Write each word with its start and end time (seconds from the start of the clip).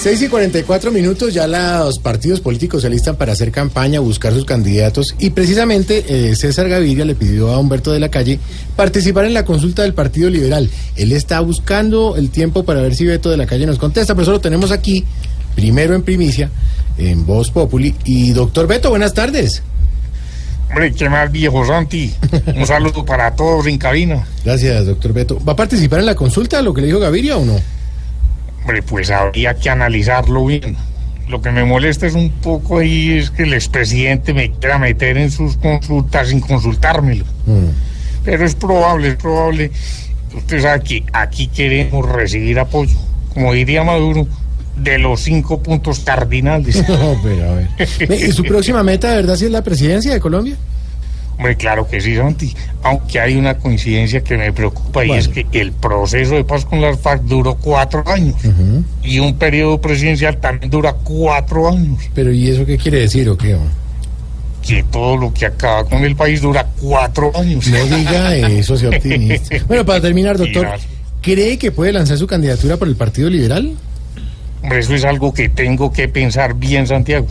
6 0.00 0.22
y 0.22 0.28
44 0.28 0.92
minutos, 0.92 1.34
ya 1.34 1.48
los 1.48 1.98
partidos 1.98 2.40
políticos 2.40 2.82
se 2.82 2.86
alistan 2.86 3.16
para 3.16 3.32
hacer 3.32 3.50
campaña, 3.50 3.98
buscar 3.98 4.32
sus 4.32 4.44
candidatos 4.44 5.16
y 5.18 5.30
precisamente 5.30 6.04
eh, 6.08 6.36
César 6.36 6.68
Gaviria 6.68 7.04
le 7.04 7.16
pidió 7.16 7.50
a 7.50 7.58
Humberto 7.58 7.90
de 7.90 7.98
la 7.98 8.08
Calle 8.08 8.38
participar 8.76 9.24
en 9.24 9.34
la 9.34 9.44
consulta 9.44 9.82
del 9.82 9.94
Partido 9.94 10.30
Liberal. 10.30 10.70
Él 10.94 11.10
está 11.10 11.40
buscando 11.40 12.14
el 12.16 12.30
tiempo 12.30 12.64
para 12.64 12.80
ver 12.80 12.94
si 12.94 13.06
Beto 13.06 13.28
de 13.28 13.36
la 13.36 13.46
Calle 13.46 13.66
nos 13.66 13.78
contesta, 13.78 14.14
pero 14.14 14.22
eso 14.22 14.30
lo 14.30 14.40
tenemos 14.40 14.70
aquí, 14.70 15.04
primero 15.56 15.96
en 15.96 16.02
primicia, 16.02 16.48
en 16.96 17.26
Voz 17.26 17.50
Populi. 17.50 17.92
Y 18.04 18.30
doctor 18.30 18.68
Beto, 18.68 18.90
buenas 18.90 19.14
tardes. 19.14 19.64
Hombre, 20.68 20.92
qué 20.92 21.08
más 21.08 21.32
viejo, 21.32 21.66
Santi. 21.66 22.14
Un 22.54 22.66
saludo 22.68 23.04
para 23.04 23.34
todos 23.34 23.66
en 23.66 23.78
cabina. 23.78 24.28
Gracias, 24.44 24.86
doctor 24.86 25.12
Beto. 25.12 25.40
¿Va 25.44 25.54
a 25.54 25.56
participar 25.56 25.98
en 25.98 26.06
la 26.06 26.14
consulta, 26.14 26.62
lo 26.62 26.72
que 26.72 26.82
le 26.82 26.86
dijo 26.86 27.00
Gaviria 27.00 27.36
o 27.36 27.44
no? 27.44 27.77
Hombre, 28.68 28.82
pues 28.82 29.10
habría 29.10 29.54
que 29.54 29.70
analizarlo 29.70 30.44
bien. 30.44 30.76
Lo 31.26 31.40
que 31.40 31.50
me 31.50 31.64
molesta 31.64 32.06
es 32.06 32.12
un 32.12 32.28
poco 32.28 32.80
ahí 32.80 33.16
es 33.16 33.30
que 33.30 33.44
el 33.44 33.54
expresidente 33.54 34.34
me 34.34 34.50
quiera 34.50 34.78
meter 34.78 35.16
en 35.16 35.30
sus 35.30 35.56
consultas 35.56 36.28
sin 36.28 36.40
consultármelo. 36.40 37.24
Pero 38.26 38.44
es 38.44 38.54
probable, 38.54 39.08
es 39.08 39.14
probable. 39.16 39.70
Usted 40.36 40.60
sabe 40.60 40.82
que 40.82 41.04
aquí 41.14 41.46
queremos 41.46 42.06
recibir 42.06 42.58
apoyo, 42.58 42.98
como 43.32 43.54
diría 43.54 43.84
Maduro, 43.84 44.28
de 44.76 44.98
los 44.98 45.22
cinco 45.22 45.62
puntos 45.62 46.00
cardinales. 46.00 46.76
No, 46.88 47.18
pero 47.22 47.50
a 47.50 47.54
ver. 47.54 47.68
¿Y 48.22 48.32
su 48.32 48.44
próxima 48.44 48.82
meta, 48.82 49.08
de 49.08 49.16
verdad, 49.16 49.36
si 49.36 49.46
es 49.46 49.50
la 49.50 49.64
presidencia 49.64 50.12
de 50.12 50.20
Colombia? 50.20 50.58
Hombre, 51.38 51.56
claro 51.56 51.88
que 51.88 52.00
sí, 52.00 52.16
Santi. 52.16 52.52
Aunque 52.82 53.20
hay 53.20 53.36
una 53.36 53.56
coincidencia 53.58 54.22
que 54.22 54.36
me 54.36 54.52
preocupa 54.52 55.04
y 55.04 55.12
es 55.12 55.28
que 55.28 55.46
el 55.52 55.70
proceso 55.72 56.34
de 56.34 56.42
paz 56.44 56.64
con 56.64 56.80
las 56.80 56.98
FARC 56.98 57.22
duró 57.22 57.54
cuatro 57.54 58.02
años. 58.06 58.34
Y 59.02 59.20
un 59.20 59.38
periodo 59.38 59.80
presidencial 59.80 60.38
también 60.38 60.68
dura 60.70 60.92
cuatro 60.92 61.68
años. 61.68 62.00
Pero 62.12 62.32
¿y 62.32 62.48
eso 62.48 62.66
qué 62.66 62.76
quiere 62.76 63.00
decir 63.00 63.28
o 63.28 63.38
qué? 63.38 63.56
Que 64.66 64.82
todo 64.82 65.16
lo 65.16 65.32
que 65.32 65.46
acaba 65.46 65.84
con 65.84 66.04
el 66.04 66.16
país 66.16 66.42
dura 66.42 66.66
cuatro 66.80 67.30
años. 67.36 67.68
No 67.68 67.84
diga 67.96 68.36
eso, 68.36 68.76
sea 68.76 68.90
optimista. 68.90 69.56
Bueno, 69.68 69.86
para 69.86 70.00
terminar, 70.00 70.36
doctor. 70.36 70.68
¿cree 71.22 71.58
que 71.58 71.72
puede 71.72 71.92
lanzar 71.92 72.18
su 72.18 72.26
candidatura 72.26 72.76
por 72.76 72.88
el 72.88 72.96
Partido 72.96 73.30
Liberal? 73.30 73.76
Hombre, 74.62 74.80
eso 74.80 74.94
es 74.94 75.04
algo 75.04 75.32
que 75.32 75.48
tengo 75.48 75.92
que 75.92 76.08
pensar 76.08 76.54
bien, 76.54 76.86
Santiago. 76.86 77.26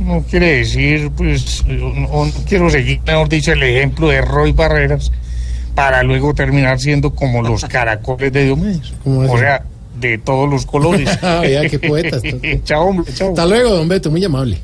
No 0.00 0.22
quiere 0.22 0.58
decir, 0.58 1.10
pues, 1.16 1.64
no, 1.66 2.26
no 2.26 2.32
quiero 2.48 2.70
seguir, 2.70 3.00
mejor 3.06 3.28
dicho, 3.28 3.52
el 3.52 3.62
ejemplo 3.62 4.08
de 4.08 4.20
Roy 4.20 4.52
Barreras 4.52 5.10
para 5.74 6.02
luego 6.02 6.34
terminar 6.34 6.78
siendo 6.78 7.14
como 7.14 7.42
los 7.42 7.64
caracoles 7.64 8.32
de 8.32 8.44
Diomedes. 8.44 8.92
O 9.04 9.38
sea, 9.38 9.64
de 9.98 10.18
todos 10.18 10.48
los 10.48 10.66
colores. 10.66 11.08
Ah, 11.22 11.40
vea, 11.40 11.68
qué 11.68 11.78
poeta 11.78 12.18
chao, 12.64 12.86
hombre, 12.86 13.12
chao. 13.14 13.30
Hasta 13.30 13.46
luego, 13.46 13.70
don 13.70 13.88
Beto, 13.88 14.10
muy 14.10 14.24
amable. 14.24 14.58